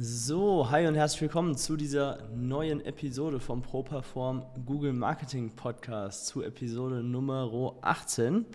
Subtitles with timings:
[0.00, 6.40] So, hi und herzlich willkommen zu dieser neuen Episode vom ProPerform Google Marketing Podcast zu
[6.44, 8.46] Episode Nummer 18.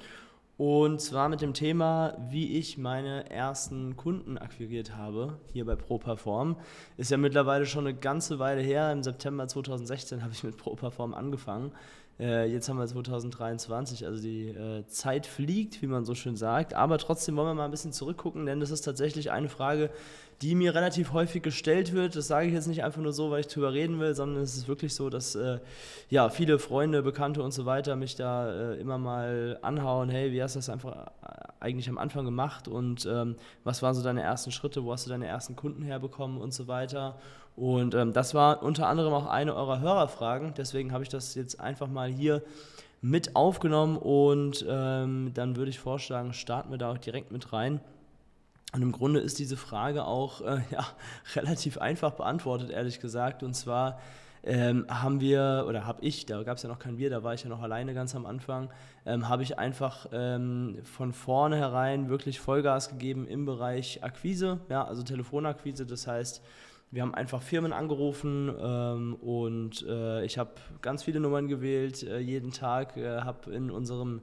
[0.55, 6.55] Und zwar mit dem Thema, wie ich meine ersten Kunden akquiriert habe, hier bei ProPerform.
[6.95, 8.89] Ist ja mittlerweile schon eine ganze Weile her.
[8.93, 11.73] Im September 2016 habe ich mit ProPerform angefangen.
[12.19, 16.73] Äh, jetzt haben wir 2023, also die äh, Zeit fliegt, wie man so schön sagt.
[16.73, 19.89] Aber trotzdem wollen wir mal ein bisschen zurückgucken, denn das ist tatsächlich eine Frage,
[20.43, 22.17] die mir relativ häufig gestellt wird.
[22.17, 24.57] Das sage ich jetzt nicht einfach nur so, weil ich drüber reden will, sondern es
[24.57, 25.59] ist wirklich so, dass äh,
[26.09, 30.43] ja, viele Freunde, Bekannte und so weiter mich da äh, immer mal anhauen, hey, wie
[30.43, 31.07] hast du das einfach äh,
[31.61, 35.11] eigentlich am Anfang gemacht und ähm, was waren so deine ersten Schritte, wo hast du
[35.11, 37.15] deine ersten Kunden herbekommen und so weiter.
[37.55, 41.61] Und ähm, das war unter anderem auch eine eurer Hörerfragen, deswegen habe ich das jetzt
[41.61, 42.41] einfach mal hier
[43.01, 47.79] mit aufgenommen und ähm, dann würde ich vorschlagen, starten wir da auch direkt mit rein.
[48.73, 50.85] Und im Grunde ist diese Frage auch äh, ja,
[51.35, 53.43] relativ einfach beantwortet, ehrlich gesagt.
[53.43, 53.99] Und zwar
[54.43, 57.33] ähm, haben wir, oder habe ich, da gab es ja noch kein Wir, da war
[57.33, 58.69] ich ja noch alleine ganz am Anfang,
[59.05, 65.03] ähm, habe ich einfach ähm, von vornherein wirklich Vollgas gegeben im Bereich Akquise, ja, also
[65.03, 65.85] Telefonakquise.
[65.85, 66.41] Das heißt,
[66.91, 72.19] wir haben einfach Firmen angerufen ähm, und äh, ich habe ganz viele Nummern gewählt, äh,
[72.19, 74.21] jeden Tag, äh, habe in unserem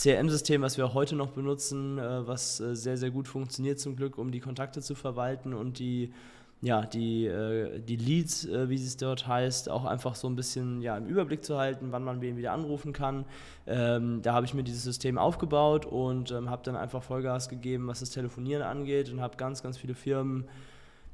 [0.00, 4.16] CRM-System, was wir heute noch benutzen, äh, was äh, sehr, sehr gut funktioniert zum Glück,
[4.16, 6.12] um die Kontakte zu verwalten und die,
[6.60, 10.96] ja, die, äh, die Leads, wie es dort heißt, auch einfach so ein bisschen ja,
[10.96, 13.24] im Überblick zu halten, wann man wen wieder anrufen kann.
[13.66, 17.88] Ähm, da habe ich mir dieses System aufgebaut und ähm, habe dann einfach Vollgas gegeben,
[17.88, 20.44] was das Telefonieren angeht und habe ganz, ganz viele Firmen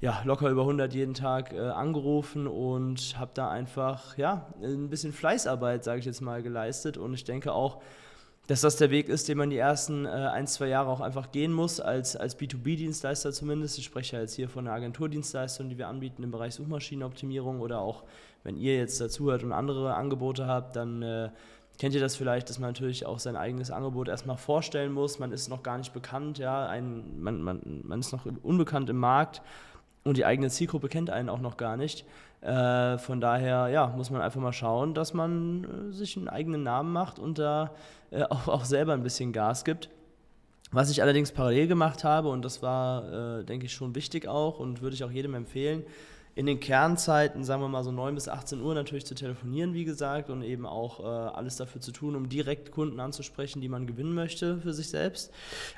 [0.02, 5.14] ja, locker über 100 jeden Tag äh, angerufen und habe da einfach ja, ein bisschen
[5.14, 6.98] Fleißarbeit, sage ich jetzt mal, geleistet.
[6.98, 7.80] Und ich denke auch,
[8.46, 11.32] dass das der Weg ist, den man die ersten äh, ein, zwei Jahre auch einfach
[11.32, 13.78] gehen muss, als, als B2B-Dienstleister zumindest.
[13.78, 17.80] Ich spreche ja jetzt hier von einer Agenturdienstleistung, die wir anbieten im Bereich Suchmaschinenoptimierung oder
[17.80, 18.04] auch,
[18.42, 21.30] wenn ihr jetzt dazuhört und andere Angebote habt, dann äh,
[21.78, 25.18] kennt ihr das vielleicht, dass man natürlich auch sein eigenes Angebot erstmal vorstellen muss.
[25.18, 28.98] Man ist noch gar nicht bekannt, ja, ein, man, man, man ist noch unbekannt im
[28.98, 29.40] Markt
[30.04, 32.04] und die eigene Zielgruppe kennt einen auch noch gar nicht.
[32.44, 36.62] Äh, von daher ja, muss man einfach mal schauen, dass man äh, sich einen eigenen
[36.62, 37.70] Namen macht und da
[38.10, 39.88] äh, auch, auch selber ein bisschen Gas gibt.
[40.70, 44.58] Was ich allerdings parallel gemacht habe, und das war, äh, denke ich, schon wichtig auch
[44.58, 45.84] und würde ich auch jedem empfehlen,
[46.36, 49.84] in den Kernzeiten, sagen wir mal so 9 bis 18 Uhr natürlich zu telefonieren, wie
[49.84, 53.86] gesagt, und eben auch äh, alles dafür zu tun, um direkt Kunden anzusprechen, die man
[53.86, 55.32] gewinnen möchte für sich selbst.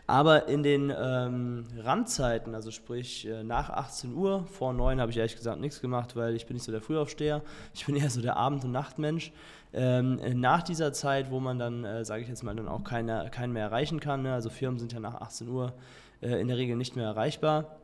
[0.06, 5.19] Aber in den ähm, Randzeiten, also sprich äh, nach 18 Uhr, vor 9 habe ich
[5.19, 7.43] ehrlich gesagt nichts gemacht, weil ich bin nicht so der Frühaufsteher,
[7.75, 9.33] ich bin eher so der Abend- und Nachtmensch.
[9.75, 13.28] Ähm, nach dieser Zeit, wo man dann, äh, sage ich jetzt mal, dann auch keine,
[13.31, 14.33] keinen mehr erreichen kann, ne?
[14.33, 15.75] also Firmen sind ja nach 18 Uhr
[16.23, 17.77] äh, in der Regel nicht mehr erreichbar,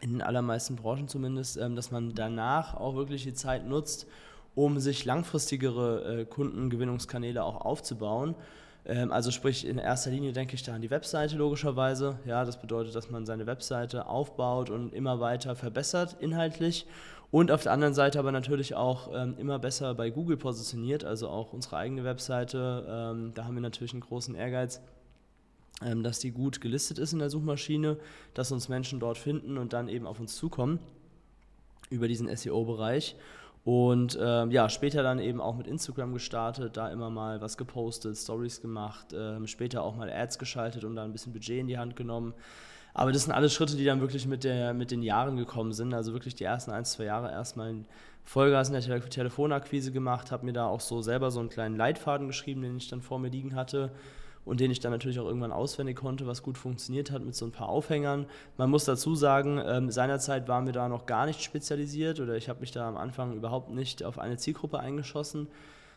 [0.00, 4.06] in den allermeisten Branchen zumindest, ähm, dass man danach auch wirklich die Zeit nutzt,
[4.54, 8.34] um sich langfristigere äh, Kundengewinnungskanäle auch aufzubauen.
[8.86, 12.18] Ähm, also sprich, in erster Linie denke ich da an die Webseite logischerweise.
[12.24, 16.86] Ja, das bedeutet, dass man seine Webseite aufbaut und immer weiter verbessert inhaltlich.
[17.30, 21.28] Und auf der anderen Seite aber natürlich auch ähm, immer besser bei Google positioniert, also
[21.28, 23.30] auch unsere eigene Webseite.
[23.34, 24.80] Da haben wir natürlich einen großen Ehrgeiz,
[25.80, 27.98] dass die gut gelistet ist in der Suchmaschine,
[28.34, 30.80] dass uns Menschen dort finden und dann eben auf uns zukommen
[31.90, 33.16] über diesen SEO-Bereich.
[33.64, 38.16] Und ähm, ja, später dann eben auch mit Instagram gestartet, da immer mal was gepostet,
[38.16, 41.78] Stories gemacht, ähm, später auch mal Ads geschaltet und da ein bisschen Budget in die
[41.78, 42.34] Hand genommen.
[42.94, 45.92] Aber das sind alles Schritte, die dann wirklich mit, der, mit den Jahren gekommen sind.
[45.92, 47.84] Also wirklich die ersten ein, zwei Jahre erstmal
[48.24, 51.76] Vollgas in der Tele Telefonakquise gemacht, habe mir da auch so selber so einen kleinen
[51.76, 53.92] Leitfaden geschrieben, den ich dann vor mir liegen hatte
[54.48, 57.44] und den ich dann natürlich auch irgendwann auswendig konnte, was gut funktioniert hat mit so
[57.44, 58.26] ein paar Aufhängern.
[58.56, 62.48] Man muss dazu sagen, ähm, seinerzeit waren wir da noch gar nicht spezialisiert oder ich
[62.48, 65.48] habe mich da am Anfang überhaupt nicht auf eine Zielgruppe eingeschossen,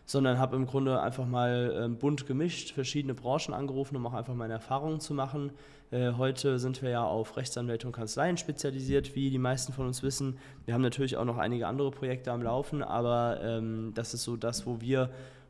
[0.05, 4.33] sondern habe im Grunde einfach mal ähm, bunt gemischt, verschiedene Branchen angerufen, um auch einfach
[4.33, 5.51] meine Erfahrungen zu machen.
[5.91, 10.03] Äh, heute sind wir ja auf Rechtsanwälte und Kanzleien spezialisiert, wie die meisten von uns
[10.03, 10.37] wissen.
[10.65, 14.35] Wir haben natürlich auch noch einige andere Projekte am Laufen, aber ähm, das ist so
[14.35, 15.09] das, wo wir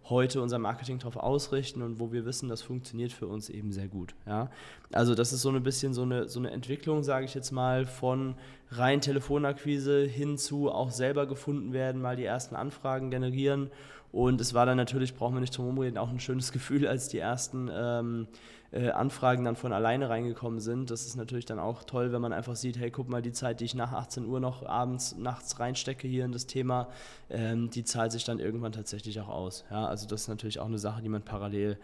[0.09, 3.87] heute unser Marketing darauf ausrichten und wo wir wissen, das funktioniert für uns eben sehr
[3.87, 4.13] gut.
[4.25, 4.49] Ja?
[4.91, 7.85] Also das ist so ein bisschen so eine, so eine Entwicklung, sage ich jetzt mal,
[7.85, 8.35] von
[8.71, 13.69] rein Telefonakquise hin zu auch selber gefunden werden, mal die ersten Anfragen generieren.
[14.11, 17.07] Und es war dann natürlich, brauchen wir nicht drum reden, auch ein schönes Gefühl, als
[17.07, 18.27] die ersten ähm,
[18.71, 20.91] äh, Anfragen dann von alleine reingekommen sind.
[20.91, 23.59] Das ist natürlich dann auch toll, wenn man einfach sieht, hey, guck mal, die Zeit,
[23.59, 26.87] die ich nach 18 Uhr noch abends, nachts reinstecke hier in das Thema,
[27.29, 29.65] ähm, die zahlt sich dann irgendwann tatsächlich auch aus.
[29.69, 31.77] Ja, also das ist natürlich auch eine Sache, die man parallel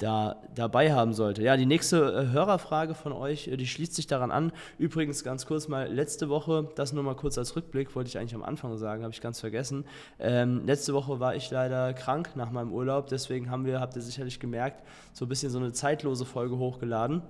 [0.00, 1.42] da dabei haben sollte.
[1.42, 4.52] Ja, die nächste äh, Hörerfrage von euch, äh, die schließt sich daran an.
[4.78, 8.34] Übrigens ganz kurz mal, letzte Woche, das nur mal kurz als Rückblick, wollte ich eigentlich
[8.34, 9.84] am Anfang sagen, habe ich ganz vergessen.
[10.18, 14.02] Ähm, letzte Woche war ich leider krank nach meinem Urlaub, deswegen haben wir, habt ihr
[14.02, 14.82] sicherlich gemerkt,
[15.12, 17.22] so ein bisschen so eine zeitlose Folge hochgeladen.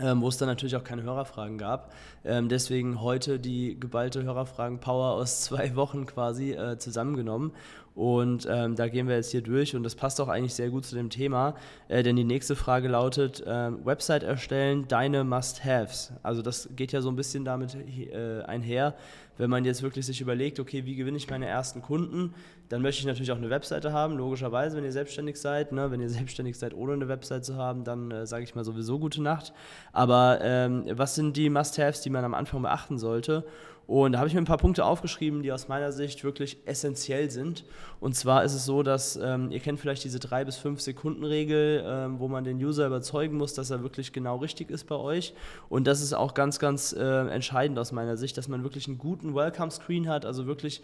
[0.00, 1.92] Ähm, wo es dann natürlich auch keine Hörerfragen gab.
[2.24, 7.52] Ähm, deswegen heute die geballte Hörerfragen-Power aus zwei Wochen quasi äh, zusammengenommen.
[7.94, 10.84] Und ähm, da gehen wir jetzt hier durch und das passt auch eigentlich sehr gut
[10.84, 11.54] zu dem Thema,
[11.86, 16.12] äh, denn die nächste Frage lautet, äh, Website erstellen, deine Must-Haves.
[16.24, 18.94] Also das geht ja so ein bisschen damit äh, einher,
[19.36, 22.34] wenn man jetzt wirklich sich überlegt, okay, wie gewinne ich meine ersten Kunden,
[22.68, 25.72] dann möchte ich natürlich auch eine Webseite haben, logischerweise, wenn ihr selbstständig seid.
[25.72, 25.90] Ne?
[25.90, 28.98] Wenn ihr selbstständig seid, ohne eine Webseite zu haben, dann äh, sage ich mal sowieso
[28.98, 29.52] gute Nacht.
[29.92, 33.44] Aber ähm, was sind die Must-Haves, die man am Anfang beachten sollte?
[33.86, 37.30] Und da habe ich mir ein paar Punkte aufgeschrieben, die aus meiner Sicht wirklich essentiell
[37.30, 37.64] sind.
[38.00, 41.24] Und zwar ist es so, dass ähm, ihr kennt vielleicht diese drei bis fünf Sekunden
[41.24, 44.96] Regel, ähm, wo man den User überzeugen muss, dass er wirklich genau richtig ist bei
[44.96, 45.34] euch.
[45.68, 48.98] Und das ist auch ganz, ganz äh, entscheidend aus meiner Sicht, dass man wirklich einen
[48.98, 50.82] guten Welcome-Screen hat, also wirklich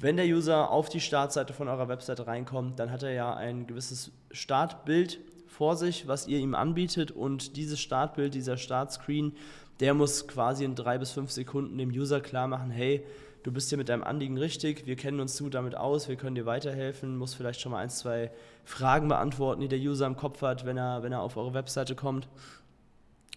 [0.00, 3.66] wenn der User auf die Startseite von eurer Webseite reinkommt, dann hat er ja ein
[3.66, 9.32] gewisses Startbild vor sich, was ihr ihm anbietet und dieses Startbild, dieser Startscreen,
[9.80, 13.04] der muss quasi in drei bis fünf Sekunden dem User klar machen, hey,
[13.42, 16.34] du bist hier mit deinem Anliegen richtig, wir kennen uns gut damit aus, wir können
[16.34, 18.30] dir weiterhelfen, muss vielleicht schon mal ein, zwei
[18.64, 21.94] Fragen beantworten, die der User im Kopf hat, wenn er, wenn er auf eure Webseite
[21.94, 22.28] kommt.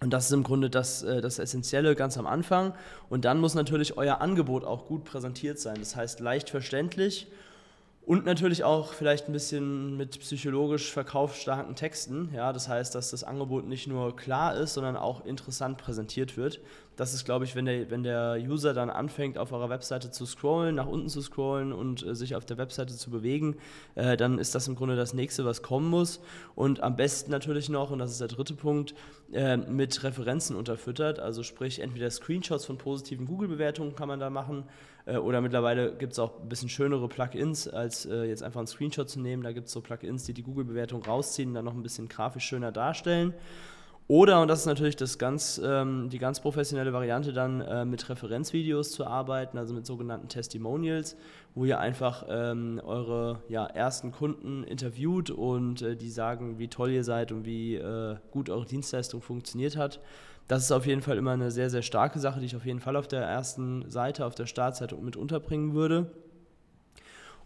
[0.01, 2.73] Und das ist im Grunde das, äh, das Essentielle ganz am Anfang.
[3.07, 5.75] Und dann muss natürlich euer Angebot auch gut präsentiert sein.
[5.77, 7.27] Das heißt leicht verständlich
[8.05, 12.29] und natürlich auch vielleicht ein bisschen mit psychologisch verkaufsstarken Texten.
[12.33, 16.61] Ja, das heißt, dass das Angebot nicht nur klar ist, sondern auch interessant präsentiert wird.
[17.01, 20.27] Das ist, glaube ich, wenn der, wenn der User dann anfängt, auf eurer Webseite zu
[20.27, 23.55] scrollen, nach unten zu scrollen und äh, sich auf der Webseite zu bewegen,
[23.95, 26.21] äh, dann ist das im Grunde das nächste, was kommen muss.
[26.53, 28.93] Und am besten natürlich noch, und das ist der dritte Punkt,
[29.33, 31.17] äh, mit Referenzen unterfüttert.
[31.17, 34.65] Also sprich, entweder Screenshots von positiven Google-Bewertungen kann man da machen
[35.07, 38.67] äh, oder mittlerweile gibt es auch ein bisschen schönere Plugins, als äh, jetzt einfach einen
[38.67, 39.41] Screenshot zu nehmen.
[39.41, 42.45] Da gibt es so Plugins, die die Google-Bewertung rausziehen und dann noch ein bisschen grafisch
[42.45, 43.33] schöner darstellen.
[44.11, 48.09] Oder, und das ist natürlich das ganz, ähm, die ganz professionelle Variante, dann äh, mit
[48.09, 51.15] Referenzvideos zu arbeiten, also mit sogenannten Testimonials,
[51.55, 56.91] wo ihr einfach ähm, eure ja, ersten Kunden interviewt und äh, die sagen, wie toll
[56.91, 60.01] ihr seid und wie äh, gut eure Dienstleistung funktioniert hat.
[60.49, 62.81] Das ist auf jeden Fall immer eine sehr, sehr starke Sache, die ich auf jeden
[62.81, 66.11] Fall auf der ersten Seite, auf der Startseite mit unterbringen würde.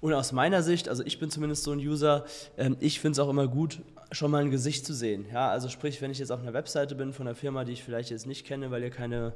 [0.06, 2.26] Und aus meiner Sicht, also ich bin zumindest so ein User,
[2.60, 3.82] ähm, ich finde es auch immer gut,
[4.12, 5.26] schon mal ein Gesicht zu sehen.
[5.34, 7.84] Ja, also sprich, wenn ich jetzt auf einer Webseite bin von einer Firma, die ich
[7.84, 9.34] vielleicht jetzt nicht kenne, weil ihr keine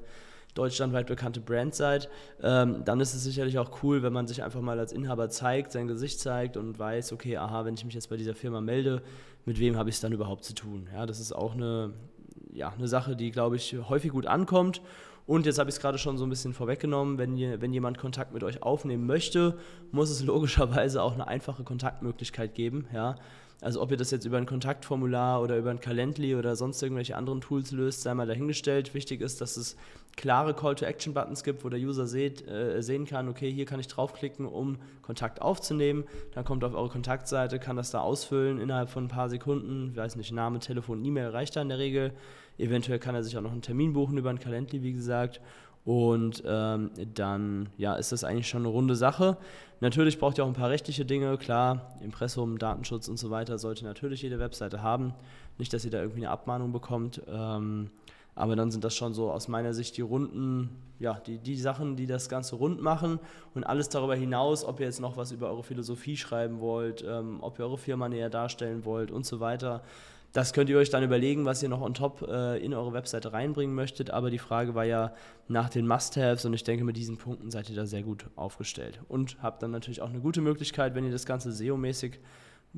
[0.53, 2.07] deutschlandweit bekannte Brand seid,
[2.43, 5.71] ähm, dann ist es sicherlich auch cool, wenn man sich einfach mal als Inhaber zeigt,
[5.71, 9.01] sein Gesicht zeigt und weiß, okay, aha, wenn ich mich jetzt bei dieser Firma melde,
[9.45, 10.87] mit wem habe ich es dann überhaupt zu tun?
[10.93, 11.93] Ja, das ist auch eine,
[12.53, 14.83] ja, eine Sache, die, glaube ich, häufig gut ankommt.
[15.29, 17.99] Und jetzt habe ich es gerade schon so ein bisschen vorweggenommen, wenn, ihr, wenn jemand
[17.99, 19.59] Kontakt mit euch aufnehmen möchte,
[19.91, 22.87] muss es logischerweise auch eine einfache Kontaktmöglichkeit geben.
[22.91, 23.15] Ja?
[23.61, 27.15] Also ob ihr das jetzt über ein Kontaktformular oder über ein Calendly oder sonst irgendwelche
[27.15, 28.95] anderen Tools löst, sei mal dahingestellt.
[28.95, 29.75] Wichtig ist, dass es
[30.17, 34.47] klare Call-to-Action-Buttons gibt, wo der User seht, äh, sehen kann, okay, hier kann ich draufklicken,
[34.47, 36.05] um Kontakt aufzunehmen.
[36.33, 39.89] Dann kommt auf eure Kontaktseite, kann das da ausfüllen innerhalb von ein paar Sekunden.
[39.91, 42.13] Ich weiß nicht, Name, Telefon, E-Mail reicht da in der Regel.
[42.59, 45.41] Eventuell kann er sich auch noch einen Termin buchen über ein Calendly, wie gesagt.
[45.85, 49.37] Und ähm, dann ja, ist das eigentlich schon eine runde Sache.
[49.79, 53.85] Natürlich braucht ihr auch ein paar rechtliche Dinge, klar, Impressum, Datenschutz und so weiter sollte
[53.85, 55.13] natürlich jede Webseite haben.
[55.57, 57.21] Nicht, dass ihr da irgendwie eine Abmahnung bekommt.
[57.27, 57.89] Ähm,
[58.35, 61.95] aber dann sind das schon so aus meiner Sicht die runden, ja, die, die Sachen,
[61.95, 63.19] die das Ganze rund machen.
[63.53, 67.39] Und alles darüber hinaus, ob ihr jetzt noch was über eure Philosophie schreiben wollt, ähm,
[67.41, 69.81] ob ihr eure Firma näher darstellen wollt und so weiter.
[70.31, 73.33] Das könnt ihr euch dann überlegen, was ihr noch on top äh, in eure Webseite
[73.33, 74.11] reinbringen möchtet.
[74.11, 75.13] Aber die Frage war ja
[75.47, 78.99] nach den Must-Haves und ich denke, mit diesen Punkten seid ihr da sehr gut aufgestellt.
[79.07, 82.19] Und habt dann natürlich auch eine gute Möglichkeit, wenn ihr das Ganze SEO-mäßig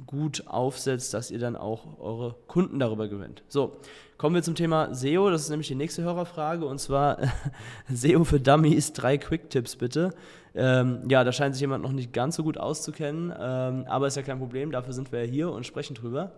[0.05, 3.43] gut aufsetzt, dass ihr dann auch eure Kunden darüber gewinnt.
[3.49, 3.77] So,
[4.17, 5.29] kommen wir zum Thema SEO.
[5.29, 7.17] Das ist nämlich die nächste Hörerfrage und zwar
[7.89, 8.93] SEO für Dummies.
[8.93, 10.13] Drei Quick-Tipps bitte.
[10.55, 14.15] Ähm, ja, da scheint sich jemand noch nicht ganz so gut auszukennen, ähm, aber ist
[14.15, 14.71] ja kein Problem.
[14.71, 16.31] Dafür sind wir ja hier und sprechen drüber.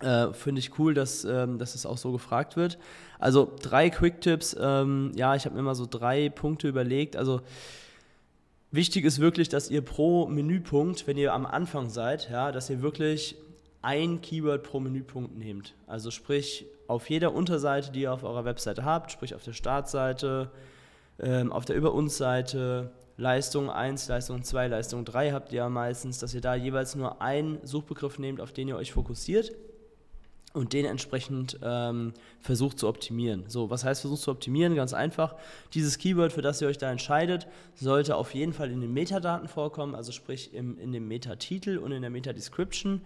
[0.00, 2.78] Äh, Finde ich cool, dass, ähm, dass es auch so gefragt wird.
[3.18, 4.56] Also drei Quick-Tipps.
[4.58, 7.16] Ähm, ja, ich habe mir mal so drei Punkte überlegt.
[7.16, 7.42] Also
[8.72, 12.82] Wichtig ist wirklich, dass ihr pro Menüpunkt, wenn ihr am Anfang seid, ja, dass ihr
[12.82, 13.36] wirklich
[13.82, 15.74] ein Keyword pro Menüpunkt nehmt.
[15.88, 20.52] Also sprich, auf jeder Unterseite, die ihr auf eurer Webseite habt, sprich auf der Startseite,
[21.18, 25.68] ähm, auf der Über uns Seite, Leistung 1, Leistung 2, Leistung 3 habt ihr ja
[25.68, 29.50] meistens, dass ihr da jeweils nur einen Suchbegriff nehmt, auf den ihr euch fokussiert
[30.52, 33.44] und den entsprechend ähm, versucht zu optimieren.
[33.46, 34.74] So, was heißt versucht zu optimieren?
[34.74, 35.36] Ganz einfach.
[35.74, 39.48] Dieses Keyword, für das ihr euch da entscheidet, sollte auf jeden Fall in den Metadaten
[39.48, 43.02] vorkommen, also sprich im, in dem Metatitel und in der Meta-Description.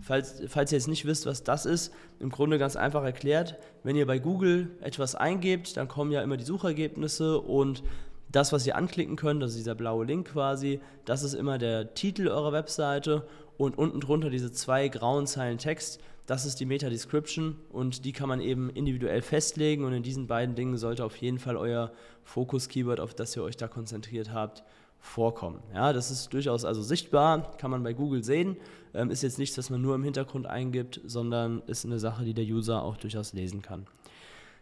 [0.00, 3.96] Falls, falls ihr jetzt nicht wisst, was das ist, im Grunde ganz einfach erklärt, wenn
[3.96, 7.82] ihr bei Google etwas eingebt, dann kommen ja immer die Suchergebnisse und
[8.30, 12.28] das, was ihr anklicken könnt, also dieser blaue Link quasi, das ist immer der Titel
[12.28, 13.26] eurer Webseite
[13.56, 18.28] und unten drunter diese zwei grauen Zeilen Text, das ist die Meta-Description und die kann
[18.28, 21.90] man eben individuell festlegen und in diesen beiden Dingen sollte auf jeden Fall euer
[22.24, 24.62] Fokus-Keyword, auf das ihr euch da konzentriert habt,
[25.00, 25.62] vorkommen.
[25.72, 28.58] Ja, das ist durchaus also sichtbar, kann man bei Google sehen,
[28.92, 32.34] ähm, ist jetzt nichts, was man nur im Hintergrund eingibt, sondern ist eine Sache, die
[32.34, 33.86] der User auch durchaus lesen kann.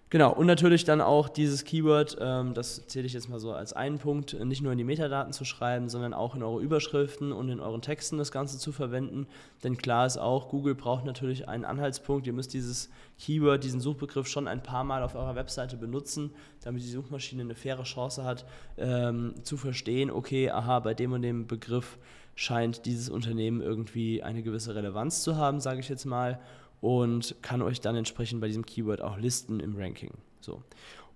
[0.09, 3.73] Genau, und natürlich dann auch dieses Keyword, ähm, das zähle ich jetzt mal so als
[3.73, 7.49] einen Punkt, nicht nur in die Metadaten zu schreiben, sondern auch in eure Überschriften und
[7.49, 9.27] in euren Texten das Ganze zu verwenden.
[9.65, 12.29] Denn klar ist auch, Google braucht natürlich einen Anhaltspunkt.
[12.29, 16.31] Ihr müsst dieses Keyword, diesen Suchbegriff schon ein paar Mal auf eurer Webseite benutzen,
[16.63, 18.45] damit die Suchmaschine eine faire Chance hat,
[18.79, 21.99] ähm, zu verstehen, okay, aha, bei dem und dem Begriff
[22.37, 26.39] scheint dieses Unternehmen irgendwie eine gewisse Relevanz zu haben, sage ich jetzt mal
[26.81, 30.13] und kann euch dann entsprechend bei diesem Keyword auch listen im Ranking.
[30.41, 30.63] So.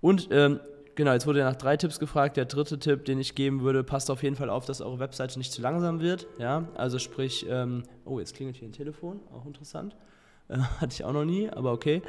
[0.01, 0.59] Und ähm,
[0.95, 2.37] genau, jetzt wurde ja nach drei Tipps gefragt.
[2.37, 5.37] Der dritte Tipp, den ich geben würde, passt auf jeden Fall auf, dass eure Webseite
[5.37, 6.27] nicht zu langsam wird.
[6.37, 9.95] Ja, also sprich, ähm, oh, jetzt klingelt hier ein Telefon, auch interessant.
[10.47, 12.01] Äh, hatte ich auch noch nie, aber okay.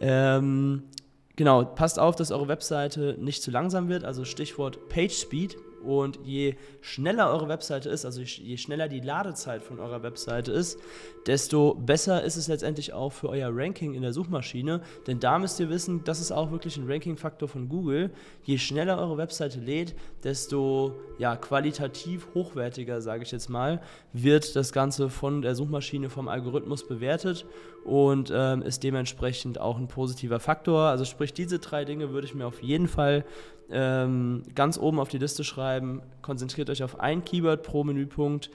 [0.00, 0.84] Ähm,
[1.36, 4.04] genau, passt auf, dass eure Webseite nicht zu langsam wird.
[4.04, 9.62] Also Stichwort Page Speed und je schneller eure Webseite ist, also je schneller die Ladezeit
[9.62, 10.78] von eurer Webseite ist,
[11.26, 14.80] desto besser ist es letztendlich auch für euer Ranking in der Suchmaschine.
[15.06, 18.10] Denn da müsst ihr wissen, das ist auch wirklich ein Ranking-Faktor von Google.
[18.42, 23.80] Je schneller eure Webseite lädt, desto ja, qualitativ hochwertiger, sage ich jetzt mal,
[24.12, 27.46] wird das Ganze von der Suchmaschine, vom Algorithmus bewertet
[27.84, 30.82] und ähm, ist dementsprechend auch ein positiver Faktor.
[30.82, 33.24] Also sprich, diese drei Dinge würde ich mir auf jeden Fall
[33.70, 36.02] ähm, ganz oben auf die Liste schreiben.
[36.22, 38.50] Konzentriert euch auf ein Keyword pro Menüpunkt.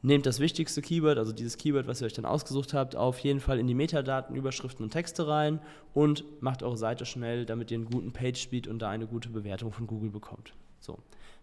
[0.00, 3.40] Nehmt das wichtigste Keyword, also dieses Keyword, was ihr euch dann ausgesucht habt, auf jeden
[3.40, 5.60] Fall in die Metadaten, Überschriften und Texte rein
[5.92, 9.72] und macht eure Seite schnell, damit ihr einen guten Page-Speed und da eine gute Bewertung
[9.72, 10.52] von Google bekommt.
[10.78, 10.98] So,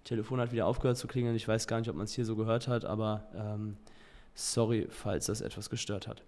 [0.05, 1.35] Telefon hat wieder aufgehört zu klingeln.
[1.35, 3.75] Ich weiß gar nicht, ob man es hier so gehört hat, aber ähm,
[4.35, 6.23] sorry, falls das etwas gestört hat.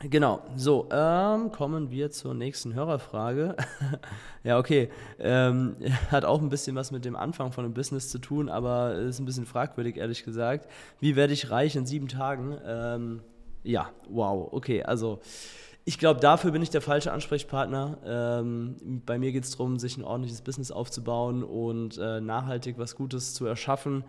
[0.00, 3.56] Genau, so, ähm, kommen wir zur nächsten Hörerfrage.
[4.44, 5.76] ja, okay, ähm,
[6.10, 9.18] hat auch ein bisschen was mit dem Anfang von einem Business zu tun, aber ist
[9.20, 10.68] ein bisschen fragwürdig, ehrlich gesagt.
[11.00, 12.58] Wie werde ich reich in sieben Tagen?
[12.66, 13.22] Ähm,
[13.62, 15.20] ja, wow, okay, also
[15.86, 17.98] ich glaube, dafür bin ich der falsche Ansprechpartner.
[18.04, 22.96] Ähm, bei mir geht es darum, sich ein ordentliches Business aufzubauen und äh, nachhaltig was
[22.96, 24.04] Gutes zu erschaffen.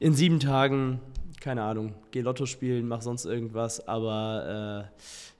[0.00, 0.98] In sieben Tagen
[1.40, 4.88] keine Ahnung, geh Lotto spielen, mach sonst irgendwas, aber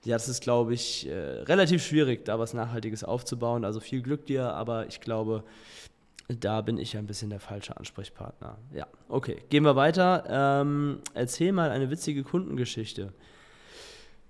[0.03, 3.63] äh, ja, das ist, glaube ich, äh, relativ schwierig, da was Nachhaltiges aufzubauen.
[3.63, 5.43] Also viel Glück dir, aber ich glaube,
[6.27, 8.57] da bin ich ein bisschen der falsche Ansprechpartner.
[8.73, 10.23] Ja, okay, gehen wir weiter.
[10.27, 13.13] Ähm, erzähl mal eine witzige Kundengeschichte.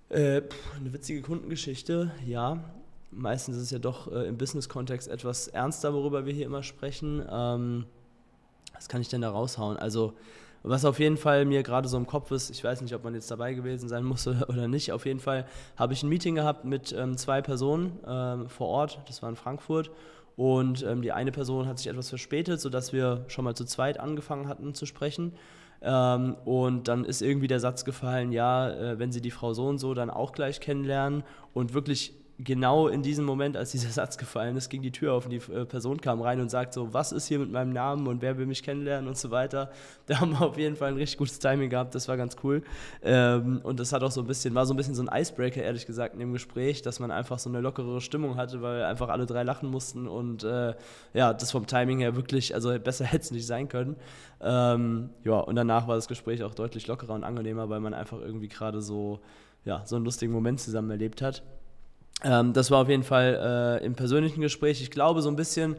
[0.09, 0.41] Äh,
[0.77, 2.63] eine witzige Kundengeschichte, ja.
[3.11, 7.25] Meistens ist es ja doch äh, im Business-Kontext etwas ernster, worüber wir hier immer sprechen.
[7.29, 7.85] Ähm,
[8.73, 9.77] was kann ich denn da raushauen?
[9.77, 10.13] Also,
[10.63, 13.13] was auf jeden Fall mir gerade so im Kopf ist, ich weiß nicht, ob man
[13.13, 16.65] jetzt dabei gewesen sein muss oder nicht, auf jeden Fall habe ich ein Meeting gehabt
[16.65, 19.91] mit ähm, zwei Personen ähm, vor Ort, das war in Frankfurt.
[20.37, 23.99] Und ähm, die eine Person hat sich etwas verspätet, sodass wir schon mal zu zweit
[23.99, 25.33] angefangen hatten zu sprechen.
[25.81, 29.67] Ähm, und dann ist irgendwie der Satz gefallen, ja, äh, wenn Sie die Frau so
[29.67, 34.17] und so dann auch gleich kennenlernen und wirklich genau in diesem Moment, als dieser Satz
[34.17, 36.93] gefallen ist, ging die Tür auf und die äh, Person kam rein und sagt so,
[36.93, 39.71] was ist hier mit meinem Namen und wer will mich kennenlernen und so weiter.
[40.07, 42.63] Da haben wir auf jeden Fall ein richtig gutes Timing gehabt, das war ganz cool.
[43.01, 45.61] Ähm, und das hat auch so ein bisschen, war so ein bisschen so ein Icebreaker,
[45.61, 49.07] ehrlich gesagt, in dem Gespräch, dass man einfach so eine lockerere Stimmung hatte, weil einfach
[49.07, 50.73] alle drei lachen mussten und äh,
[51.13, 53.95] ja, das vom Timing her wirklich, also besser hätte es nicht sein können.
[54.41, 58.19] Ähm, ja, und danach war das Gespräch auch deutlich lockerer und angenehmer, weil man einfach
[58.19, 59.21] irgendwie gerade so,
[59.63, 61.41] ja, so einen lustigen Moment zusammen erlebt hat.
[62.23, 64.81] Ähm, das war auf jeden Fall äh, im persönlichen Gespräch.
[64.81, 65.77] Ich glaube, so ein bisschen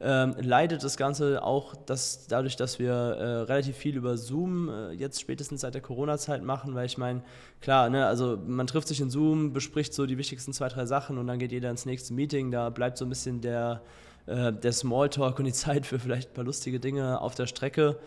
[0.00, 4.90] ähm, leidet das Ganze auch dass dadurch, dass wir äh, relativ viel über Zoom äh,
[4.92, 7.22] jetzt spätestens seit der Corona-Zeit machen, weil ich meine,
[7.60, 11.16] klar, ne, also man trifft sich in Zoom, bespricht so die wichtigsten zwei, drei Sachen
[11.16, 12.50] und dann geht jeder ins nächste Meeting.
[12.50, 13.82] Da bleibt so ein bisschen der,
[14.26, 17.98] äh, der Smalltalk und die Zeit für vielleicht ein paar lustige Dinge auf der Strecke.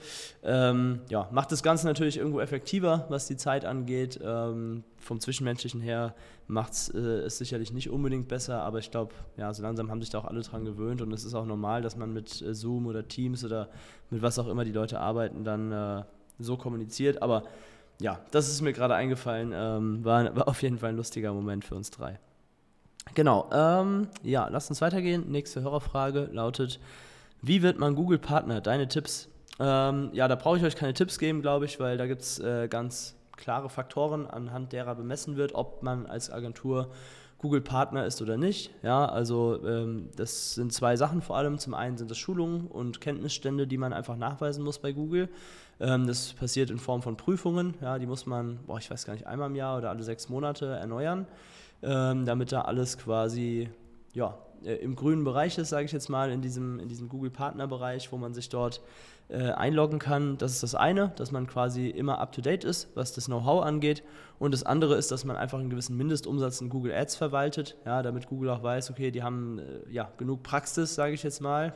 [0.44, 4.20] Ähm, ja, macht das Ganze natürlich irgendwo effektiver, was die Zeit angeht.
[4.24, 6.16] Ähm, vom Zwischenmenschlichen her
[6.48, 10.10] macht es äh, sicherlich nicht unbedingt besser, aber ich glaube, ja, so langsam haben sich
[10.10, 12.88] da auch alle dran gewöhnt und es ist auch normal, dass man mit äh, Zoom
[12.88, 13.70] oder Teams oder
[14.10, 16.04] mit was auch immer die Leute arbeiten, dann äh,
[16.40, 17.22] so kommuniziert.
[17.22, 17.44] Aber
[18.00, 19.52] ja, das ist mir gerade eingefallen.
[19.54, 22.20] Ähm, war, war auf jeden Fall ein lustiger Moment für uns drei.
[23.14, 25.32] Genau, ähm, ja, lass uns weitergehen.
[25.32, 26.80] Nächste Hörerfrage lautet,
[27.42, 28.62] wie wird man Google-Partner?
[28.62, 29.30] Deine Tipps.
[29.60, 32.40] Ähm, ja, da brauche ich euch keine Tipps geben, glaube ich, weil da gibt es
[32.40, 36.90] äh, ganz klare Faktoren, anhand derer bemessen wird, ob man als Agentur
[37.40, 38.72] Google-Partner ist oder nicht.
[38.82, 41.60] Ja, also ähm, das sind zwei Sachen vor allem.
[41.60, 45.30] Zum einen sind das Schulungen und Kenntnisstände, die man einfach nachweisen muss bei Google.
[45.80, 47.76] Ähm, das passiert in Form von Prüfungen.
[47.82, 50.30] Ja, die muss man, boah, ich weiß gar nicht, einmal im Jahr oder alle sechs
[50.30, 51.28] Monate erneuern
[51.84, 53.70] ähm, damit da alles quasi
[54.14, 58.12] ja, äh, im grünen Bereich ist, sage ich jetzt mal, in diesem, in diesem Google-Partner-Bereich,
[58.12, 58.82] wo man sich dort
[59.30, 60.38] äh, einloggen kann.
[60.38, 64.04] Das ist das eine, dass man quasi immer up-to-date ist, was das Know-how angeht.
[64.40, 68.02] Und das andere ist, dass man einfach einen gewissen Mindestumsatz in Google Ads verwaltet, ja,
[68.02, 71.74] damit Google auch weiß, okay, die haben äh, ja, genug Praxis, sage ich jetzt mal,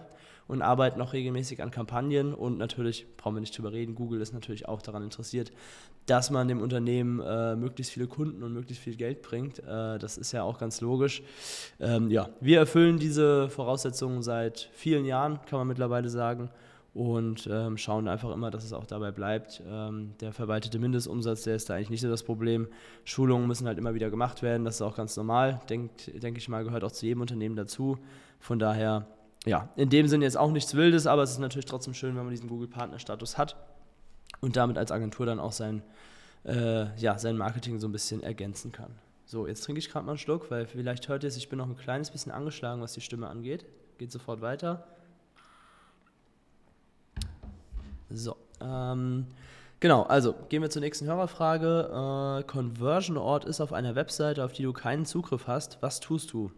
[0.51, 2.33] und arbeiten auch regelmäßig an Kampagnen.
[2.33, 5.49] Und natürlich, brauchen wir nicht drüber reden, Google ist natürlich auch daran interessiert,
[6.07, 9.59] dass man dem Unternehmen äh, möglichst viele Kunden und möglichst viel Geld bringt.
[9.59, 11.23] Äh, das ist ja auch ganz logisch.
[11.79, 16.49] Ähm, ja, wir erfüllen diese Voraussetzungen seit vielen Jahren, kann man mittlerweile sagen.
[16.93, 19.63] Und ähm, schauen einfach immer, dass es auch dabei bleibt.
[19.65, 22.67] Ähm, der verwaltete Mindestumsatz, der ist da eigentlich nicht so das Problem.
[23.05, 26.49] Schulungen müssen halt immer wieder gemacht werden, das ist auch ganz normal, denke denk ich
[26.49, 27.97] mal, gehört auch zu jedem Unternehmen dazu.
[28.41, 29.07] Von daher
[29.45, 32.23] ja, in dem Sinne jetzt auch nichts Wildes, aber es ist natürlich trotzdem schön, wenn
[32.23, 33.55] man diesen Google-Partner-Status hat
[34.39, 35.81] und damit als Agentur dann auch sein,
[36.45, 38.91] äh, ja, sein Marketing so ein bisschen ergänzen kann.
[39.25, 41.57] So, jetzt trinke ich gerade mal einen Schluck, weil vielleicht hört ihr es, ich bin
[41.57, 43.65] noch ein kleines bisschen angeschlagen, was die Stimme angeht.
[43.97, 44.87] Geht sofort weiter.
[48.09, 49.25] So, ähm,
[49.79, 52.41] genau, also gehen wir zur nächsten Hörerfrage.
[52.41, 55.81] Äh, Conversion-Ort ist auf einer Webseite, auf die du keinen Zugriff hast.
[55.81, 56.51] Was tust du?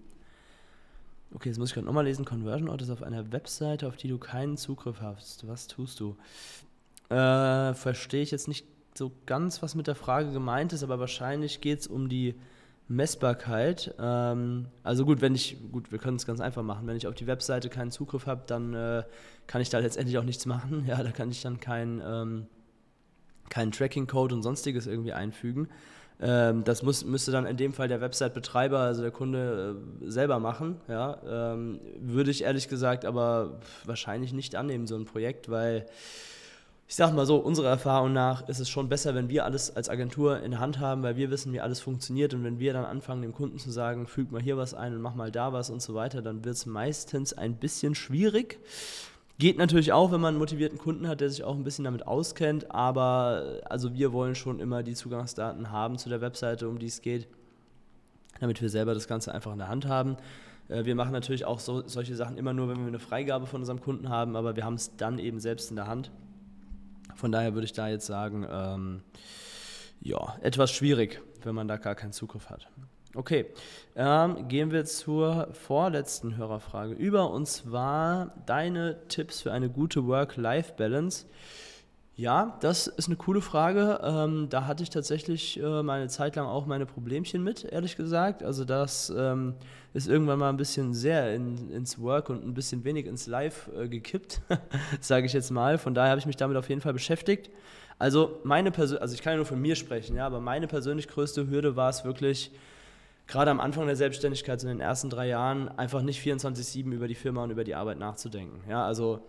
[1.43, 2.23] Okay, jetzt muss ich gerade nochmal lesen.
[2.23, 5.45] Conversion Ort ist auf einer Webseite, auf die du keinen Zugriff hast.
[5.45, 6.15] Was tust du?
[7.09, 8.65] Äh, verstehe ich jetzt nicht
[8.97, 12.35] so ganz, was mit der Frage gemeint ist, aber wahrscheinlich geht es um die
[12.87, 13.93] Messbarkeit.
[13.99, 16.87] Ähm, also gut, wenn ich, gut, wir können es ganz einfach machen.
[16.87, 19.03] Wenn ich auf die Webseite keinen Zugriff habe, dann äh,
[19.45, 20.85] kann ich da letztendlich auch nichts machen.
[20.87, 22.47] Ja, da kann ich dann keinen ähm,
[23.49, 25.67] kein Tracking-Code und sonstiges irgendwie einfügen.
[26.21, 30.39] Ähm, das muss, müsste dann in dem Fall der Website-Betreiber, also der Kunde, äh, selber
[30.39, 30.79] machen.
[30.87, 31.17] Ja?
[31.53, 35.85] Ähm, würde ich ehrlich gesagt aber wahrscheinlich nicht annehmen, so ein Projekt, weil
[36.87, 39.89] ich sage mal so, unserer Erfahrung nach ist es schon besser, wenn wir alles als
[39.89, 42.85] Agentur in der Hand haben, weil wir wissen, wie alles funktioniert und wenn wir dann
[42.85, 45.69] anfangen, dem Kunden zu sagen, füg mal hier was ein und mach mal da was
[45.69, 48.59] und so weiter, dann wird es meistens ein bisschen schwierig.
[49.39, 52.05] Geht natürlich auch, wenn man einen motivierten Kunden hat, der sich auch ein bisschen damit
[52.05, 56.85] auskennt, aber also wir wollen schon immer die Zugangsdaten haben zu der Webseite, um die
[56.85, 57.27] es geht,
[58.39, 60.17] damit wir selber das Ganze einfach in der Hand haben.
[60.69, 63.61] Äh, wir machen natürlich auch so, solche Sachen immer nur, wenn wir eine Freigabe von
[63.61, 66.11] unserem Kunden haben, aber wir haben es dann eben selbst in der Hand.
[67.15, 69.01] Von daher würde ich da jetzt sagen, ähm,
[70.01, 72.69] ja, etwas schwierig, wenn man da gar keinen Zugriff hat.
[73.15, 73.45] Okay,
[73.95, 81.27] ähm, gehen wir zur vorletzten Hörerfrage über und zwar deine Tipps für eine gute Work-Life-Balance.
[82.15, 83.99] Ja, das ist eine coole Frage.
[84.03, 88.41] Ähm, da hatte ich tatsächlich äh, meine Zeit lang auch meine Problemchen mit, ehrlich gesagt.
[88.41, 89.53] Also das ähm,
[89.93, 93.69] ist irgendwann mal ein bisschen sehr in, ins Work und ein bisschen wenig ins Live
[93.77, 94.41] äh, gekippt,
[95.01, 95.77] sage ich jetzt mal.
[95.77, 97.51] Von daher habe ich mich damit auf jeden Fall beschäftigt.
[97.99, 101.07] Also meine Persön also ich kann ja nur von mir sprechen, ja, aber meine persönlich
[101.07, 102.51] größte Hürde war es wirklich,
[103.27, 107.07] gerade am Anfang der Selbstständigkeit, so in den ersten drei Jahren, einfach nicht 24-7 über
[107.07, 108.61] die Firma und über die Arbeit nachzudenken.
[108.69, 109.21] Ja, also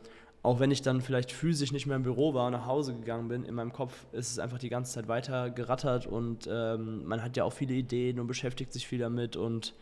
[0.43, 3.29] auch wenn ich dann vielleicht physisch nicht mehr im Büro war und nach Hause gegangen
[3.29, 7.23] bin, in meinem Kopf ist es einfach die ganze Zeit weiter gerattert und ähm, man
[7.23, 9.75] hat ja auch viele Ideen und beschäftigt sich viel damit und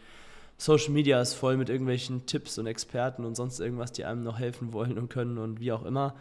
[0.59, 4.38] Social Media ist voll mit irgendwelchen Tipps und Experten und sonst irgendwas, die einem noch
[4.38, 6.14] helfen wollen und können und wie auch immer.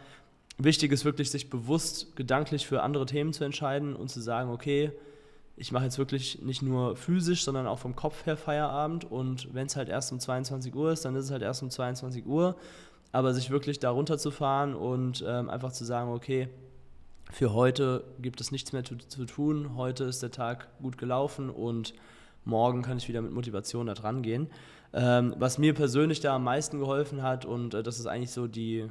[0.58, 4.90] Wichtig ist wirklich, sich bewusst gedanklich für andere Themen zu entscheiden und zu sagen, okay,
[5.56, 9.10] ich mache jetzt wirklich nicht nur physisch, sondern auch vom Kopf her Feierabend.
[9.10, 11.70] Und wenn es halt erst um 22 Uhr ist, dann ist es halt erst um
[11.70, 12.56] 22 Uhr,
[13.12, 16.48] aber sich wirklich da runterzufahren und ähm, einfach zu sagen, okay,
[17.30, 21.48] für heute gibt es nichts mehr zu, zu, tun, heute ist der Tag gut gelaufen
[21.48, 21.94] und
[22.44, 24.50] morgen kann ich wieder mit Motivation da dran gehen.
[24.92, 28.46] Ähm, was mir persönlich da am meisten geholfen hat und äh, das ist eigentlich so
[28.46, 28.86] die,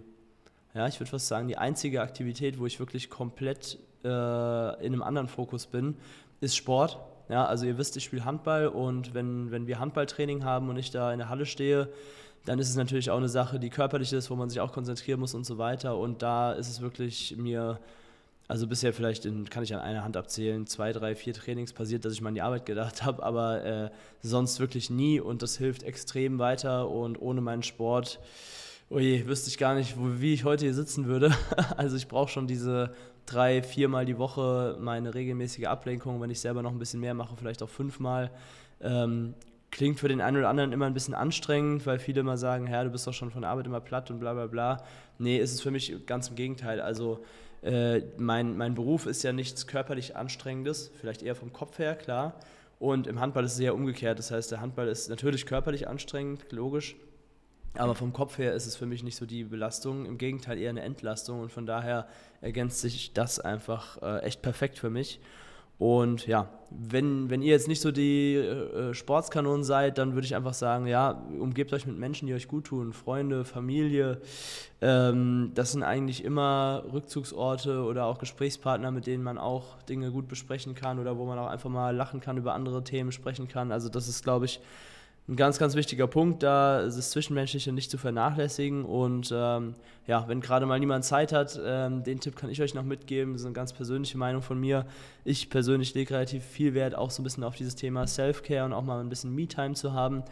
[0.74, 5.04] ja, ich würde fast sagen, die einzige Aktivität, wo ich wirklich komplett äh, in einem
[5.04, 5.96] anderen Fokus bin,
[6.42, 7.00] ist Sport.
[7.30, 10.92] Ja, also ihr wisst, ich spiele Handball und wenn, wenn wir Handballtraining haben und ich
[10.92, 11.88] da in der Halle stehe,
[12.46, 15.20] dann ist es natürlich auch eine Sache, die körperlich ist, wo man sich auch konzentrieren
[15.20, 15.98] muss und so weiter.
[15.98, 17.80] Und da ist es wirklich mir,
[18.48, 22.04] also bisher vielleicht in, kann ich an einer Hand abzählen, zwei, drei, vier Trainings passiert,
[22.04, 23.90] dass ich mal an die Arbeit gedacht habe, aber äh,
[24.22, 28.20] sonst wirklich nie und das hilft extrem weiter und ohne meinen Sport
[28.92, 31.32] oje, wüsste ich gar nicht, wie ich heute hier sitzen würde.
[31.78, 32.94] Also ich brauche schon diese
[33.26, 37.36] drei, viermal die Woche meine regelmäßige Ablenkung, wenn ich selber noch ein bisschen mehr mache,
[37.38, 38.30] vielleicht auch fünfmal.
[38.82, 39.34] Ähm,
[39.72, 42.84] klingt für den einen oder anderen immer ein bisschen anstrengend, weil viele immer sagen, ja,
[42.84, 44.84] du bist doch schon von der Arbeit immer platt und bla bla bla.
[45.18, 46.82] Nee, ist es für mich ganz im Gegenteil.
[46.82, 47.24] Also
[47.62, 52.34] äh, mein, mein Beruf ist ja nichts körperlich Anstrengendes, vielleicht eher vom Kopf her, klar.
[52.80, 54.20] Und im Handball ist es eher umgekehrt.
[54.20, 56.96] Das heißt, der Handball ist natürlich körperlich anstrengend, logisch,
[57.76, 60.70] aber vom Kopf her ist es für mich nicht so die Belastung, im Gegenteil eher
[60.70, 62.08] eine Entlastung und von daher
[62.42, 65.20] ergänzt sich das einfach äh, echt perfekt für mich.
[65.82, 70.36] Und ja, wenn, wenn ihr jetzt nicht so die äh, Sportskanonen seid, dann würde ich
[70.36, 74.22] einfach sagen, ja, umgebt euch mit Menschen, die euch gut tun, Freunde, Familie.
[74.80, 80.28] Ähm, das sind eigentlich immer Rückzugsorte oder auch Gesprächspartner, mit denen man auch Dinge gut
[80.28, 83.72] besprechen kann oder wo man auch einfach mal lachen kann, über andere Themen sprechen kann.
[83.72, 84.60] Also das ist, glaube ich,
[85.28, 88.84] ein ganz, ganz wichtiger Punkt, da ist das Zwischenmenschliche nicht zu vernachlässigen.
[88.84, 89.76] Und ähm,
[90.08, 93.34] ja, wenn gerade mal niemand Zeit hat, ähm, den Tipp kann ich euch noch mitgeben.
[93.34, 94.86] Das ist eine ganz persönliche Meinung von mir.
[95.24, 98.74] Ich persönlich lege relativ viel Wert auch so ein bisschen auf dieses Thema Self-Care und
[98.74, 100.24] auch mal ein bisschen Me-Time zu haben.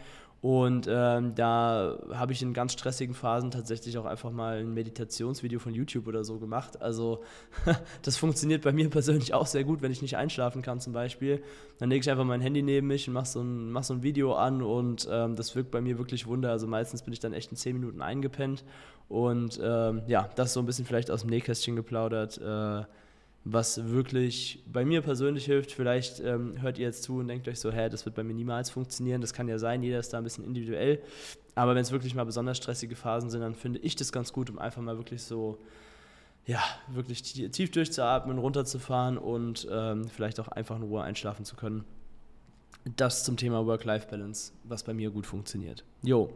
[0.41, 5.59] Und ähm, da habe ich in ganz stressigen Phasen tatsächlich auch einfach mal ein Meditationsvideo
[5.59, 6.81] von YouTube oder so gemacht.
[6.81, 7.23] Also
[8.03, 11.43] das funktioniert bei mir persönlich auch sehr gut, wenn ich nicht einschlafen kann zum Beispiel.
[11.77, 14.01] Dann lege ich einfach mein Handy neben mich und mache so, ein, mach so ein
[14.01, 16.51] Video an und ähm, das wirkt bei mir wirklich Wunder.
[16.51, 18.63] Also meistens bin ich dann echt in 10 Minuten eingepennt.
[19.09, 22.37] Und ähm, ja, das so ein bisschen vielleicht aus dem Nähkästchen geplaudert.
[22.37, 22.85] Äh,
[23.43, 25.71] was wirklich bei mir persönlich hilft.
[25.71, 28.33] Vielleicht ähm, hört ihr jetzt zu und denkt euch so, hä, das wird bei mir
[28.33, 29.21] niemals funktionieren.
[29.21, 31.01] Das kann ja sein, jeder ist da ein bisschen individuell.
[31.55, 34.49] Aber wenn es wirklich mal besonders stressige Phasen sind, dann finde ich das ganz gut,
[34.49, 35.57] um einfach mal wirklich so,
[36.45, 41.85] ja, wirklich tief durchzuatmen, runterzufahren und ähm, vielleicht auch einfach in Ruhe einschlafen zu können.
[42.95, 45.83] Das zum Thema Work-Life-Balance, was bei mir gut funktioniert.
[46.01, 46.29] Jo.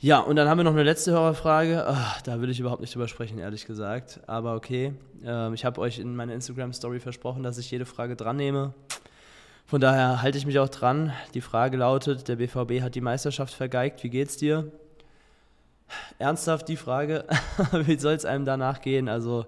[0.00, 1.84] Ja, und dann haben wir noch eine letzte Hörerfrage.
[1.86, 4.20] Ach, da will ich überhaupt nicht drüber sprechen, ehrlich gesagt.
[4.26, 4.92] Aber okay,
[5.24, 8.74] ähm, ich habe euch in meiner Instagram-Story versprochen, dass ich jede Frage dran nehme.
[9.66, 11.12] Von daher halte ich mich auch dran.
[11.32, 14.02] Die Frage lautet: Der BVB hat die Meisterschaft vergeigt.
[14.04, 14.70] Wie geht's dir?
[16.18, 17.24] Ernsthaft die Frage:
[17.72, 19.08] Wie soll es einem danach gehen?
[19.08, 19.46] Also,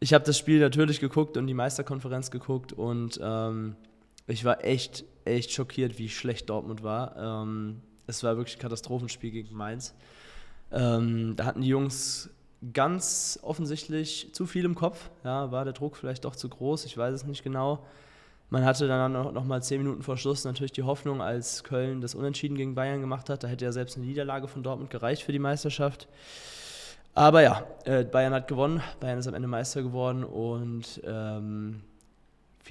[0.00, 3.76] ich habe das Spiel natürlich geguckt und die Meisterkonferenz geguckt und ähm,
[4.26, 7.16] ich war echt, echt schockiert, wie schlecht Dortmund war.
[7.16, 9.94] Ähm, es war wirklich ein Katastrophenspiel gegen Mainz.
[10.70, 12.30] Ähm, da hatten die Jungs
[12.72, 15.10] ganz offensichtlich zu viel im Kopf.
[15.24, 17.84] Ja, war der Druck vielleicht doch zu groß, ich weiß es nicht genau.
[18.50, 22.02] Man hatte dann noch, noch mal zehn Minuten vor Schluss natürlich die Hoffnung, als Köln
[22.02, 23.42] das Unentschieden gegen Bayern gemacht hat.
[23.42, 26.06] Da hätte ja selbst eine Niederlage von Dortmund gereicht für die Meisterschaft.
[27.14, 28.82] Aber ja, äh, Bayern hat gewonnen.
[29.00, 31.80] Bayern ist am Ende Meister geworden und ähm,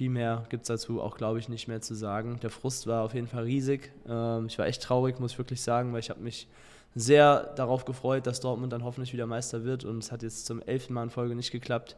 [0.02, 2.40] viel mehr gibt es dazu auch, glaube ich, nicht mehr zu sagen.
[2.42, 3.92] Der Frust war auf jeden Fall riesig.
[4.08, 6.48] Ähm, ich war echt traurig, muss ich wirklich sagen, weil ich habe mich
[6.96, 10.60] sehr darauf gefreut, dass Dortmund dann hoffentlich wieder Meister wird und es hat jetzt zum
[10.60, 11.96] elften Mal in Folge nicht geklappt.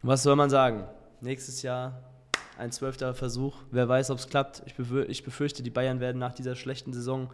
[0.00, 0.84] Was soll man sagen?
[1.20, 2.00] Nächstes Jahr
[2.56, 3.56] ein zwölfter Versuch.
[3.72, 4.62] Wer weiß, ob es klappt.
[4.66, 4.74] Ich,
[5.08, 7.30] ich befürchte, die Bayern werden nach dieser schlechten Saison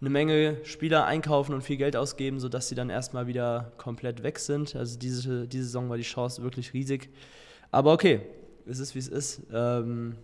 [0.00, 4.38] eine Menge Spieler einkaufen und viel Geld ausgeben, sodass sie dann erstmal wieder komplett weg
[4.38, 4.76] sind.
[4.76, 7.10] Also diese, diese Saison war die Chance wirklich riesig.
[7.72, 8.20] Aber okay,
[8.66, 9.42] es ist, wie es ist.
[9.52, 10.16] Ähm,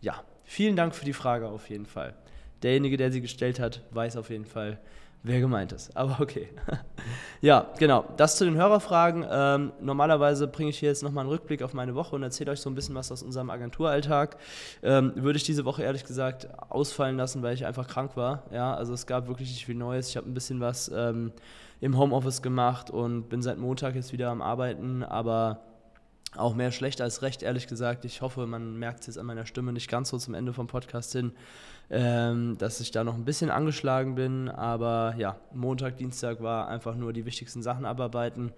[0.00, 2.14] ja, vielen Dank für die Frage auf jeden Fall.
[2.62, 4.78] Derjenige, der sie gestellt hat, weiß auf jeden Fall,
[5.24, 5.96] wer gemeint ist.
[5.96, 6.48] Aber okay.
[7.40, 8.04] ja, genau.
[8.16, 9.26] Das zu den Hörerfragen.
[9.28, 12.60] Ähm, normalerweise bringe ich hier jetzt nochmal einen Rückblick auf meine Woche und erzähle euch
[12.60, 14.36] so ein bisschen was aus unserem Agenturalltag.
[14.82, 18.44] Ähm, würde ich diese Woche ehrlich gesagt ausfallen lassen, weil ich einfach krank war.
[18.52, 20.08] Ja, also es gab wirklich nicht viel Neues.
[20.08, 21.32] Ich habe ein bisschen was ähm,
[21.80, 25.60] im Homeoffice gemacht und bin seit Montag jetzt wieder am Arbeiten, aber
[26.36, 28.06] Auch mehr schlecht als recht, ehrlich gesagt.
[28.06, 30.66] Ich hoffe, man merkt es jetzt an meiner Stimme nicht ganz so zum Ende vom
[30.66, 31.32] Podcast hin,
[31.90, 34.48] ähm, dass ich da noch ein bisschen angeschlagen bin.
[34.48, 38.52] Aber ja, Montag, Dienstag war einfach nur die wichtigsten Sachen abarbeiten.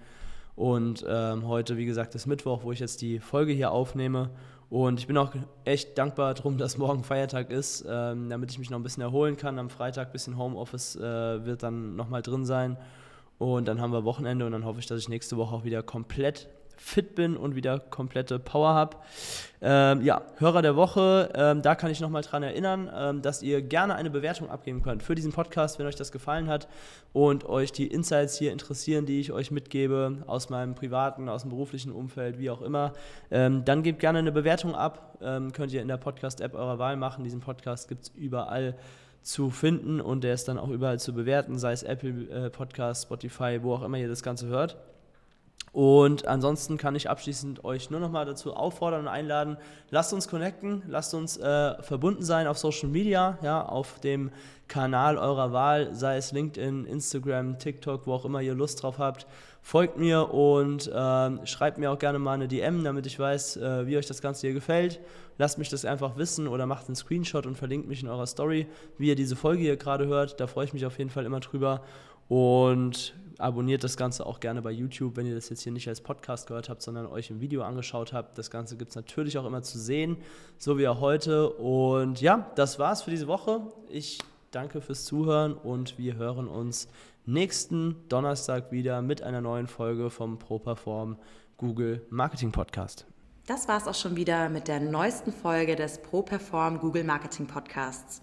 [0.55, 4.31] Und ähm, heute, wie gesagt, ist Mittwoch, wo ich jetzt die Folge hier aufnehme.
[4.71, 5.33] Und ich bin auch
[5.65, 9.37] echt dankbar darum, dass morgen Feiertag ist, ähm, damit ich mich noch ein bisschen erholen
[9.37, 9.59] kann.
[9.59, 12.77] Am Freitag ein bisschen Homeoffice äh, wird dann nochmal drin sein.
[13.39, 15.83] Und dann haben wir Wochenende und dann hoffe ich, dass ich nächste Woche auch wieder
[15.83, 18.97] komplett fit bin und wieder komplette Power habe.
[19.61, 23.63] Ähm, ja, Hörer der Woche, ähm, da kann ich nochmal dran erinnern, ähm, dass ihr
[23.63, 26.69] gerne eine Bewertung abgeben könnt für diesen Podcast, wenn euch das gefallen hat
[27.13, 31.51] und euch die Insights hier interessieren, die ich euch mitgebe aus meinem privaten, aus dem
[31.51, 32.93] beruflichen Umfeld, wie auch immer.
[33.31, 36.97] Ähm, dann gebt gerne eine Bewertung ab, ähm, könnt ihr in der Podcast-App eurer Wahl
[36.97, 37.25] machen.
[37.25, 38.77] Diesen Podcast gibt es überall
[39.23, 43.05] zu finden und der ist dann auch überall zu bewerten, sei es Apple äh, Podcast,
[43.05, 44.77] Spotify, wo auch immer ihr das Ganze hört.
[45.75, 49.57] Und ansonsten kann ich abschließend euch nur noch mal dazu auffordern und einladen,
[49.91, 54.31] lasst uns connecten, lasst uns äh, verbunden sein auf Social Media, ja, auf dem
[54.69, 59.27] Kanal eurer Wahl, sei es LinkedIn, Instagram, TikTok, wo auch immer ihr Lust drauf habt.
[59.63, 63.87] Folgt mir und äh, schreibt mir auch gerne mal eine DM, damit ich weiß, äh,
[63.89, 65.01] wie euch das Ganze hier gefällt.
[65.39, 68.69] Lasst mich das einfach wissen oder macht einen Screenshot und verlinkt mich in eurer Story,
[68.97, 70.39] wie ihr diese Folge hier gerade hört.
[70.39, 71.83] Da freue ich mich auf jeden Fall immer drüber.
[72.29, 76.01] Und abonniert das Ganze auch gerne bei YouTube, wenn ihr das jetzt hier nicht als
[76.01, 78.39] Podcast gehört habt, sondern euch im Video angeschaut habt.
[78.39, 80.17] Das Ganze gibt es natürlich auch immer zu sehen,
[80.59, 81.51] so wie auch heute.
[81.51, 83.61] Und ja, das war's für diese Woche.
[83.89, 84.19] Ich
[84.51, 86.89] danke fürs Zuhören und wir hören uns
[87.27, 91.17] nächsten Donnerstag wieder mit einer neuen Folge vom ProPerform
[91.57, 93.07] Google Marketing Podcast.
[93.47, 98.23] Das war's auch schon wieder mit der neuesten Folge des ProPerform Google Marketing Podcasts.